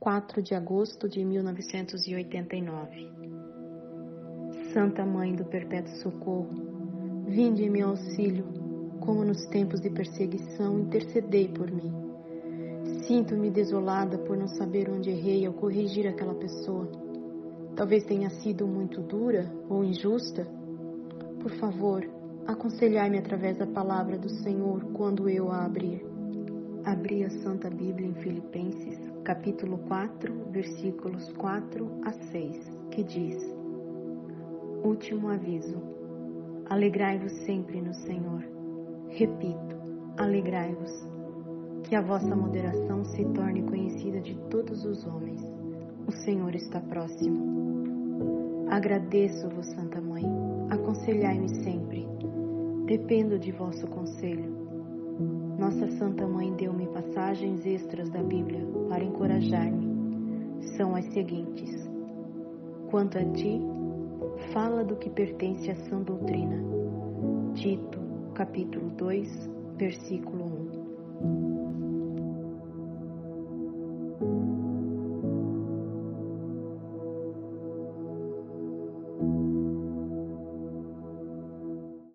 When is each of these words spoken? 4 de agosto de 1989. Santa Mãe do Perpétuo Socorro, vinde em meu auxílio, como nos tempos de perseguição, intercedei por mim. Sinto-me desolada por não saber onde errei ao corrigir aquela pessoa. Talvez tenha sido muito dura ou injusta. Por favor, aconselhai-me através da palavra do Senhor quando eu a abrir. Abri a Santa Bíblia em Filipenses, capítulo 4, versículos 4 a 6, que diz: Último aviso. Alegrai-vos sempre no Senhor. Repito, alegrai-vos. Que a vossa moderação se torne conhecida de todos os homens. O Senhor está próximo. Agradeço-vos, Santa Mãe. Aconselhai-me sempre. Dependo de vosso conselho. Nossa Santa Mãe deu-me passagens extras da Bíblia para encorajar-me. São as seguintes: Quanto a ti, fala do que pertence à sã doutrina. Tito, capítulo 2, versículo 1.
4 0.00 0.40
de 0.40 0.54
agosto 0.54 1.06
de 1.06 1.22
1989. 1.22 3.12
Santa 4.72 5.04
Mãe 5.04 5.34
do 5.34 5.44
Perpétuo 5.44 5.94
Socorro, 5.96 6.48
vinde 7.28 7.64
em 7.64 7.70
meu 7.70 7.90
auxílio, 7.90 8.46
como 8.98 9.22
nos 9.22 9.44
tempos 9.48 9.78
de 9.78 9.90
perseguição, 9.90 10.78
intercedei 10.78 11.48
por 11.48 11.70
mim. 11.70 11.92
Sinto-me 13.06 13.50
desolada 13.50 14.16
por 14.16 14.38
não 14.38 14.48
saber 14.48 14.88
onde 14.88 15.10
errei 15.10 15.44
ao 15.44 15.52
corrigir 15.52 16.06
aquela 16.06 16.34
pessoa. 16.34 16.90
Talvez 17.76 18.02
tenha 18.04 18.30
sido 18.30 18.66
muito 18.66 19.02
dura 19.02 19.52
ou 19.68 19.84
injusta. 19.84 20.46
Por 21.42 21.50
favor, 21.56 22.08
aconselhai-me 22.46 23.18
através 23.18 23.58
da 23.58 23.66
palavra 23.66 24.16
do 24.16 24.30
Senhor 24.30 24.82
quando 24.94 25.28
eu 25.28 25.52
a 25.52 25.62
abrir. 25.66 26.09
Abri 26.84 27.24
a 27.24 27.30
Santa 27.30 27.68
Bíblia 27.68 28.08
em 28.08 28.14
Filipenses, 28.14 28.98
capítulo 29.22 29.76
4, 29.86 30.32
versículos 30.50 31.30
4 31.34 31.90
a 32.04 32.12
6, 32.12 32.78
que 32.90 33.04
diz: 33.04 33.36
Último 34.82 35.28
aviso. 35.28 35.76
Alegrai-vos 36.70 37.32
sempre 37.44 37.82
no 37.82 37.92
Senhor. 37.92 38.42
Repito, 39.08 39.76
alegrai-vos. 40.16 40.90
Que 41.84 41.94
a 41.96 42.00
vossa 42.00 42.34
moderação 42.34 43.04
se 43.04 43.24
torne 43.26 43.62
conhecida 43.62 44.20
de 44.20 44.34
todos 44.48 44.84
os 44.86 45.06
homens. 45.06 45.42
O 46.06 46.12
Senhor 46.12 46.54
está 46.54 46.80
próximo. 46.80 48.66
Agradeço-vos, 48.70 49.66
Santa 49.66 50.00
Mãe. 50.00 50.24
Aconselhai-me 50.70 51.62
sempre. 51.62 52.08
Dependo 52.86 53.38
de 53.38 53.52
vosso 53.52 53.86
conselho. 53.88 54.69
Nossa 55.58 55.86
Santa 55.98 56.26
Mãe 56.26 56.52
deu-me 56.54 56.86
passagens 56.86 57.64
extras 57.66 58.08
da 58.10 58.22
Bíblia 58.22 58.66
para 58.88 59.04
encorajar-me. 59.04 60.66
São 60.76 60.94
as 60.94 61.04
seguintes: 61.12 61.70
Quanto 62.90 63.18
a 63.18 63.24
ti, 63.32 63.60
fala 64.52 64.82
do 64.82 64.96
que 64.96 65.10
pertence 65.10 65.70
à 65.70 65.74
sã 65.74 66.00
doutrina. 66.00 66.56
Tito, 67.54 67.98
capítulo 68.34 68.90
2, 68.96 69.50
versículo 69.76 70.44
1. 70.44 71.59